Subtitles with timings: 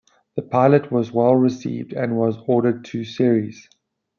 [0.35, 3.69] The pilot was well received and was ordered to series.